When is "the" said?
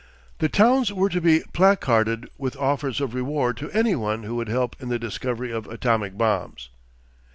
0.39-0.49, 4.89-4.97